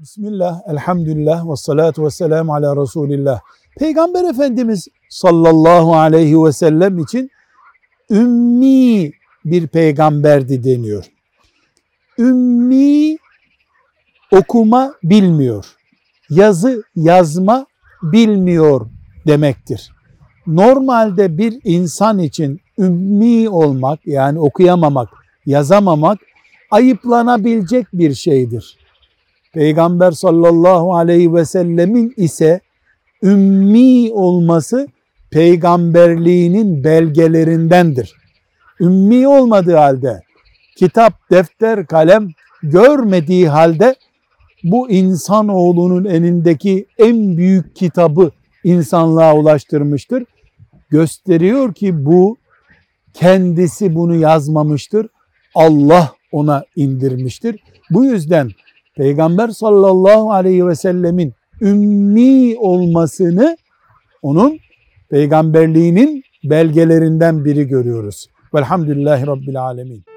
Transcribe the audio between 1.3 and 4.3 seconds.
ve salatu ve selamu ala Resulillah. Peygamber